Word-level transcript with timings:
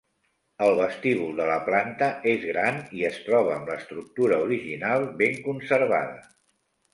El 0.67 0.71
vestíbul 0.77 1.35
de 1.39 1.49
la 1.49 1.57
planta 1.67 2.07
és 2.31 2.47
gran 2.53 2.79
i 3.01 3.05
es 3.11 3.19
troba 3.27 3.53
amb 3.57 3.69
l'estructura 3.73 4.41
original 4.47 5.07
ben 5.21 5.39
conservada. 5.51 6.19